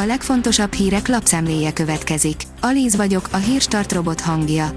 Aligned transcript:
A 0.00 0.06
legfontosabb 0.06 0.72
hírek 0.72 1.08
lapszemléje 1.08 1.72
következik. 1.72 2.42
Alíz 2.60 2.96
vagyok, 2.96 3.28
a 3.30 3.36
hírstart 3.36 3.92
robot 3.92 4.20
hangja. 4.20 4.70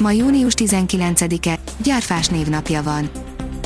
Ma 0.00 0.10
június 0.10 0.52
19-e, 0.56 1.58
gyárfás 1.82 2.26
névnapja 2.26 2.82
van. 2.82 3.10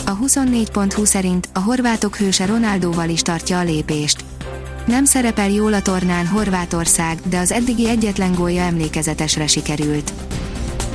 A 0.06 0.18
24.20 0.18 1.04
szerint 1.04 1.48
a 1.52 1.58
horvátok 1.58 2.16
hőse 2.16 2.46
Ronaldóval 2.46 3.08
is 3.08 3.22
tartja 3.22 3.58
a 3.58 3.62
lépést. 3.62 4.24
Nem 4.86 5.04
szerepel 5.04 5.50
jól 5.50 5.72
a 5.72 5.82
tornán 5.82 6.26
Horvátország, 6.26 7.18
de 7.28 7.38
az 7.38 7.52
eddigi 7.52 7.88
egyetlen 7.88 8.34
gólja 8.34 8.62
emlékezetesre 8.62 9.46
sikerült. 9.46 10.12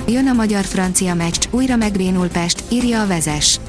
Jön 0.08 0.28
a 0.28 0.34
magyar-francia 0.34 1.14
meccs, 1.14 1.48
újra 1.52 1.76
megbénul 1.76 2.28
Pest, 2.28 2.64
írja 2.70 3.02
a 3.02 3.08
vezes. 3.08 3.60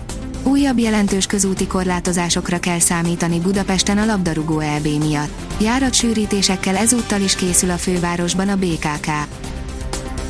Újabb 0.48 0.78
jelentős 0.78 1.26
közúti 1.26 1.66
korlátozásokra 1.66 2.58
kell 2.58 2.78
számítani 2.78 3.40
Budapesten 3.40 3.98
a 3.98 4.04
labdarúgó 4.04 4.58
EB 4.58 4.86
miatt. 4.86 5.60
Járatsűrítésekkel 5.60 6.76
ezúttal 6.76 7.20
is 7.20 7.34
készül 7.34 7.70
a 7.70 7.77
fővárosban 7.77 8.48
a 8.48 8.56
BKK. 8.56 9.06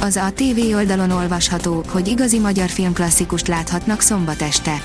Az 0.01 0.17
a 0.17 0.33
TV 0.35 0.75
oldalon 0.75 1.11
olvasható, 1.11 1.85
hogy 1.89 2.09
igazi 2.09 2.39
magyar 2.39 2.69
filmklasszikust 2.69 3.49
láthatnak 3.49 4.01
szombat 4.01 4.43
este. 4.43 4.83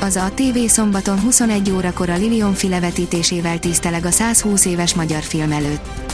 Az 0.00 0.16
a 0.16 0.30
TV 0.34 0.58
szombaton 0.66 1.20
21 1.20 1.70
órakor 1.70 2.08
a 2.08 2.16
Lilion 2.16 2.54
filevetítésével 2.54 3.58
tiszteleg 3.58 4.04
a 4.04 4.10
120 4.10 4.64
éves 4.64 4.94
magyar 4.94 5.22
film 5.22 5.52
előtt. 5.52 6.12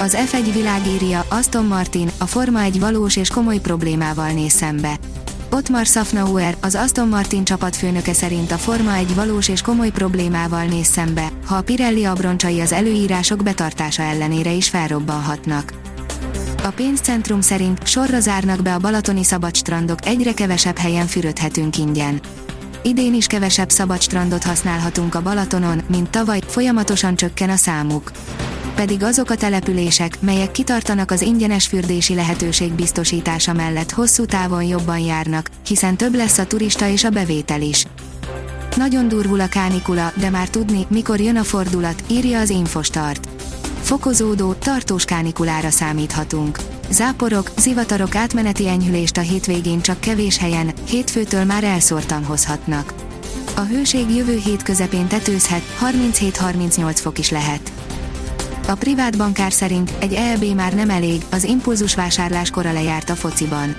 Az 0.00 0.16
F1 0.26 0.50
világírja 0.52 1.24
Aston 1.28 1.64
Martin 1.64 2.10
a 2.18 2.26
Forma 2.26 2.60
egy 2.60 2.80
valós 2.80 3.16
és 3.16 3.28
komoly 3.28 3.58
problémával 3.58 4.30
néz 4.30 4.52
szembe. 4.52 4.98
Ottmar 5.54 5.86
Safnauer, 5.86 6.56
az 6.60 6.74
Aston 6.74 7.08
Martin 7.08 7.44
csapatfőnöke 7.44 8.12
szerint 8.12 8.52
a 8.52 8.58
Forma 8.58 8.94
egy 8.94 9.14
valós 9.14 9.48
és 9.48 9.62
komoly 9.62 9.90
problémával 9.90 10.64
néz 10.64 10.86
szembe, 10.86 11.28
ha 11.46 11.54
a 11.54 11.62
Pirelli 11.62 12.04
abroncsai 12.04 12.60
az 12.60 12.72
előírások 12.72 13.42
betartása 13.42 14.02
ellenére 14.02 14.50
is 14.50 14.68
felrobbanhatnak. 14.68 15.72
A 16.62 16.68
pénzcentrum 16.68 17.40
szerint 17.40 17.86
sorra 17.86 18.20
zárnak 18.20 18.62
be 18.62 18.74
a 18.74 18.78
balatoni 18.78 19.24
szabadstrandok, 19.24 20.06
egyre 20.06 20.32
kevesebb 20.32 20.76
helyen 20.76 21.06
fürödhetünk 21.06 21.78
ingyen. 21.78 22.20
Idén 22.82 23.14
is 23.14 23.26
kevesebb 23.26 23.70
szabadstrandot 23.70 24.42
használhatunk 24.42 25.14
a 25.14 25.22
Balatonon, 25.22 25.82
mint 25.86 26.10
tavaly, 26.10 26.40
folyamatosan 26.46 27.16
csökken 27.16 27.50
a 27.50 27.56
számuk 27.56 28.10
pedig 28.74 29.02
azok 29.02 29.30
a 29.30 29.34
települések, 29.34 30.16
melyek 30.20 30.50
kitartanak 30.50 31.10
az 31.10 31.22
ingyenes 31.22 31.66
fürdési 31.66 32.14
lehetőség 32.14 32.72
biztosítása 32.72 33.52
mellett 33.52 33.90
hosszú 33.90 34.24
távon 34.24 34.62
jobban 34.62 34.98
járnak, 34.98 35.50
hiszen 35.66 35.96
több 35.96 36.14
lesz 36.14 36.38
a 36.38 36.46
turista 36.46 36.88
és 36.88 37.04
a 37.04 37.10
bevétel 37.10 37.60
is. 37.60 37.86
Nagyon 38.76 39.08
durvul 39.08 39.40
a 39.40 39.48
kánikula, 39.48 40.12
de 40.16 40.30
már 40.30 40.48
tudni, 40.48 40.86
mikor 40.88 41.20
jön 41.20 41.36
a 41.36 41.44
fordulat, 41.44 42.02
írja 42.06 42.40
az 42.40 42.50
Infostart. 42.50 43.28
Fokozódó, 43.82 44.52
tartós 44.52 45.04
kánikulára 45.04 45.70
számíthatunk. 45.70 46.58
Záporok, 46.90 47.50
zivatarok 47.58 48.14
átmeneti 48.14 48.68
enyhülést 48.68 49.16
a 49.16 49.20
hétvégén 49.20 49.80
csak 49.80 50.00
kevés 50.00 50.38
helyen, 50.38 50.72
hétfőtől 50.88 51.44
már 51.44 51.64
elszórtan 51.64 52.24
hozhatnak. 52.24 52.94
A 53.56 53.60
hőség 53.60 54.10
jövő 54.10 54.36
hét 54.44 54.62
közepén 54.62 55.06
tetőzhet, 55.06 55.62
37-38 55.80 56.96
fok 57.00 57.18
is 57.18 57.30
lehet. 57.30 57.72
A 58.68 58.74
privát 58.74 59.16
bankár 59.16 59.52
szerint 59.52 59.92
egy 59.98 60.12
EB 60.12 60.44
már 60.44 60.74
nem 60.74 60.90
elég, 60.90 61.22
az 61.30 61.44
impulzus 61.44 61.94
vásárlás 61.94 62.50
kora 62.50 62.72
lejárt 62.72 63.10
a 63.10 63.14
fociban. 63.14 63.76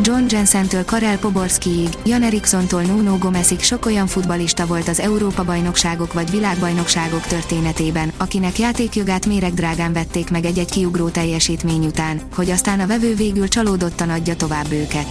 John 0.00 0.24
Jensen-től 0.28 0.84
Karel 0.84 1.18
Poborskiig, 1.18 1.88
Jan 2.04 2.22
Eriksontól 2.22 2.82
Nuno 2.82 3.18
Gomezig 3.18 3.60
sok 3.60 3.86
olyan 3.86 4.06
futbalista 4.06 4.66
volt 4.66 4.88
az 4.88 5.00
Európa-bajnokságok 5.00 6.12
vagy 6.12 6.30
világbajnokságok 6.30 7.26
történetében, 7.26 8.12
akinek 8.16 8.58
játékjogát 8.58 9.26
méregdrágán 9.26 9.92
vették 9.92 10.30
meg 10.30 10.44
egy-egy 10.44 10.70
kiugró 10.70 11.08
teljesítmény 11.08 11.86
után, 11.86 12.20
hogy 12.34 12.50
aztán 12.50 12.80
a 12.80 12.86
vevő 12.86 13.14
végül 13.14 13.48
csalódottan 13.48 14.10
adja 14.10 14.36
tovább 14.36 14.72
őket. 14.72 15.06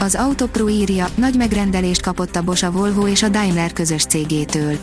Az 0.00 0.14
Autopro 0.14 0.68
írja, 0.68 1.08
nagy 1.14 1.36
megrendelést 1.36 2.02
kapott 2.02 2.36
a 2.36 2.42
Bosch 2.42 2.64
a 2.64 2.70
Volvo 2.70 3.08
és 3.08 3.22
a 3.22 3.28
Daimler 3.28 3.72
közös 3.72 4.04
cégétől 4.04 4.78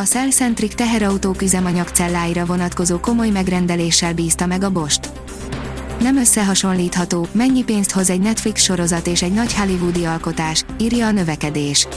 a 0.00 0.02
Cellcentric 0.02 0.74
teherautók 0.74 1.42
üzemanyagcelláira 1.42 2.44
vonatkozó 2.44 3.00
komoly 3.00 3.28
megrendeléssel 3.28 4.14
bízta 4.14 4.46
meg 4.46 4.62
a 4.62 4.70
Bost. 4.70 5.10
Nem 6.00 6.16
összehasonlítható, 6.16 7.26
mennyi 7.32 7.64
pénzt 7.64 7.90
hoz 7.90 8.10
egy 8.10 8.20
Netflix 8.20 8.62
sorozat 8.62 9.06
és 9.06 9.22
egy 9.22 9.32
nagy 9.32 9.54
hollywoodi 9.54 10.04
alkotás, 10.04 10.64
írja 10.78 11.06
a 11.06 11.10
növekedés. 11.10 11.88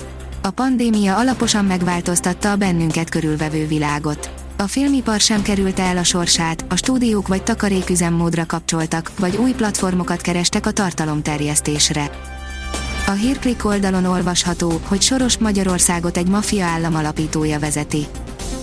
A 0.42 0.50
pandémia 0.50 1.18
alaposan 1.18 1.66
megváltoztatta 1.66 2.52
a 2.52 2.56
bennünket 2.56 3.10
körülvevő 3.10 3.68
világot. 3.68 4.30
A 4.58 4.68
filmipar 4.68 5.20
sem 5.20 5.42
kerülte 5.42 5.84
el 5.84 5.98
a 5.98 6.04
sorsát, 6.04 6.66
a 6.70 6.76
stúdiók 6.76 7.28
vagy 7.28 7.44
takaréküzemmódra 7.44 8.46
kapcsoltak, 8.46 9.12
vagy 9.20 9.36
új 9.36 9.52
platformokat 9.52 10.22
kerestek 10.22 10.66
a 10.66 10.72
tartalomterjesztésre. 10.72 12.10
A 13.14 13.16
hírklik 13.16 13.66
oldalon 13.66 14.06
olvasható, 14.06 14.80
hogy 14.84 15.02
Soros 15.02 15.38
Magyarországot 15.38 16.18
egy 16.18 16.28
maffia 16.28 16.66
állam 16.66 16.96
alapítója 16.96 17.60
vezeti. 17.60 18.06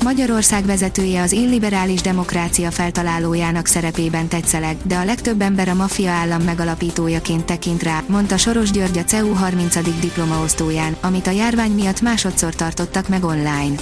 Magyarország 0.03 0.65
vezetője 0.65 1.23
az 1.23 1.33
illiberális 1.33 2.01
demokrácia 2.01 2.71
feltalálójának 2.71 3.67
szerepében 3.67 4.29
tetszeleg, 4.29 4.77
de 4.83 4.97
a 4.97 5.05
legtöbb 5.05 5.41
ember 5.41 5.69
a 5.69 5.75
maffia 5.75 6.11
állam 6.11 6.43
megalapítójaként 6.43 7.45
tekint 7.45 7.83
rá, 7.83 8.03
mondta 8.07 8.37
Soros 8.37 8.71
György 8.71 8.99
a 8.99 9.05
CEU 9.05 9.33
30. 9.33 10.01
diplomaosztóján, 10.01 10.97
amit 11.01 11.27
a 11.27 11.31
járvány 11.31 11.73
miatt 11.73 12.01
másodszor 12.01 12.55
tartottak 12.55 13.09
meg 13.09 13.25
online. 13.25 13.75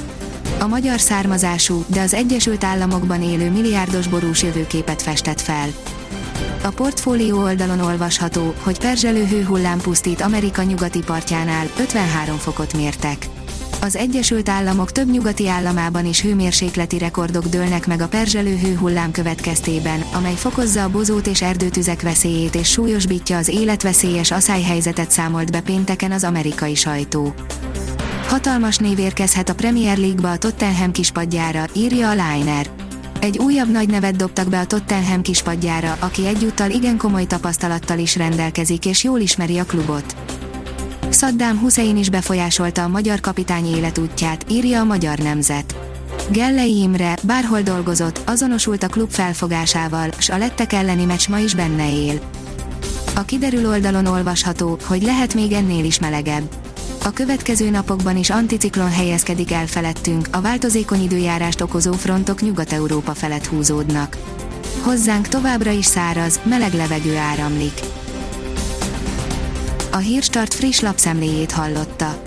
A 0.58 0.66
magyar 0.66 1.00
származású, 1.00 1.84
de 1.86 2.00
az 2.00 2.14
Egyesült 2.14 2.64
Államokban 2.64 3.22
élő 3.22 3.50
milliárdos 3.50 4.06
borús 4.06 4.42
jövőképet 4.42 5.02
festett 5.02 5.40
fel. 5.40 5.68
A 6.62 6.68
portfólió 6.68 7.42
oldalon 7.42 7.80
olvasható, 7.80 8.54
hogy 8.62 8.78
perzselő 8.78 9.24
hőhullám 9.24 9.78
pusztít 9.78 10.20
Amerika 10.20 10.62
nyugati 10.62 10.98
partjánál, 10.98 11.66
53 11.78 12.36
fokot 12.36 12.76
mértek. 12.76 13.28
Az 13.80 13.96
Egyesült 13.96 14.48
Államok 14.48 14.92
több 14.92 15.10
nyugati 15.10 15.48
államában 15.48 16.06
is 16.06 16.20
hőmérsékleti 16.20 16.98
rekordok 16.98 17.44
dőlnek 17.44 17.86
meg 17.86 18.00
a 18.00 18.08
perzselő 18.08 18.56
hőhullám 18.56 19.10
következtében, 19.10 20.04
amely 20.12 20.34
fokozza 20.34 20.82
a 20.82 20.90
bozót 20.90 21.26
és 21.26 21.42
erdőtüzek 21.42 22.02
veszélyét 22.02 22.54
és 22.54 22.70
súlyosbítja 22.70 23.36
az 23.36 23.48
életveszélyes 23.48 24.30
aszályhelyzetet 24.30 25.10
számolt 25.10 25.50
be 25.50 25.60
pénteken 25.60 26.12
az 26.12 26.24
amerikai 26.24 26.74
sajtó. 26.74 27.34
Hatalmas 28.28 28.76
név 28.76 28.98
érkezhet 28.98 29.48
a 29.48 29.54
Premier 29.54 29.98
League-ba 29.98 30.30
a 30.30 30.38
Tottenham 30.38 30.92
kispadjára, 30.92 31.64
írja 31.72 32.08
a 32.08 32.12
Liner. 32.12 32.87
Egy 33.20 33.38
újabb 33.38 33.70
nagy 33.70 33.88
nevet 33.88 34.16
dobtak 34.16 34.48
be 34.48 34.58
a 34.58 34.66
Tottenham 34.66 35.22
kispadjára, 35.22 35.96
aki 35.98 36.26
egyúttal 36.26 36.70
igen 36.70 36.96
komoly 36.96 37.24
tapasztalattal 37.24 37.98
is 37.98 38.16
rendelkezik 38.16 38.86
és 38.86 39.04
jól 39.04 39.20
ismeri 39.20 39.58
a 39.58 39.64
klubot. 39.64 40.16
Saddam 41.10 41.58
Hussein 41.58 41.96
is 41.96 42.10
befolyásolta 42.10 42.82
a 42.82 42.88
magyar 42.88 43.20
kapitány 43.20 43.66
életútját, 43.66 44.44
írja 44.50 44.80
a 44.80 44.84
Magyar 44.84 45.18
Nemzet. 45.18 45.74
Gellei 46.30 46.80
Imre, 46.80 47.16
bárhol 47.22 47.60
dolgozott, 47.60 48.20
azonosult 48.26 48.82
a 48.82 48.88
klub 48.88 49.10
felfogásával, 49.10 50.10
s 50.18 50.28
a 50.28 50.38
lettek 50.38 50.72
elleni 50.72 51.04
meccs 51.04 51.28
ma 51.28 51.38
is 51.38 51.54
benne 51.54 51.92
él. 51.92 52.20
A 53.14 53.22
kiderül 53.22 53.68
oldalon 53.68 54.06
olvasható, 54.06 54.78
hogy 54.84 55.02
lehet 55.02 55.34
még 55.34 55.52
ennél 55.52 55.84
is 55.84 55.98
melegebb 55.98 56.67
a 57.08 57.12
következő 57.12 57.70
napokban 57.70 58.16
is 58.16 58.30
anticiklon 58.30 58.90
helyezkedik 58.90 59.52
el 59.52 59.66
felettünk, 59.66 60.28
a 60.30 60.40
változékony 60.40 61.02
időjárást 61.02 61.60
okozó 61.60 61.92
frontok 61.92 62.40
Nyugat-Európa 62.40 63.14
felett 63.14 63.46
húzódnak. 63.46 64.16
Hozzánk 64.82 65.28
továbbra 65.28 65.70
is 65.70 65.84
száraz, 65.84 66.40
meleg 66.42 66.72
levegő 66.72 67.16
áramlik. 67.16 67.80
A 69.92 69.96
Hírstart 69.96 70.54
friss 70.54 70.80
lapszemléjét 70.80 71.52
hallotta. 71.52 72.22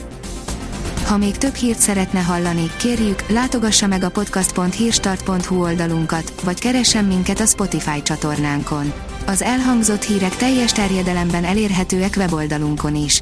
Ha 1.05 1.17
még 1.17 1.37
több 1.37 1.55
hírt 1.55 1.79
szeretne 1.79 2.19
hallani, 2.19 2.71
kérjük, 2.77 3.29
látogassa 3.29 3.87
meg 3.87 4.03
a 4.03 4.09
podcast.hírstart.hu 4.09 5.61
oldalunkat, 5.61 6.33
vagy 6.43 6.59
keressen 6.59 7.05
minket 7.05 7.39
a 7.39 7.45
Spotify 7.45 8.01
csatornánkon. 8.01 8.93
Az 9.25 9.41
elhangzott 9.41 10.03
hírek 10.03 10.35
teljes 10.35 10.71
terjedelemben 10.71 11.43
elérhetőek 11.43 12.13
weboldalunkon 12.17 12.95
is. 12.95 13.21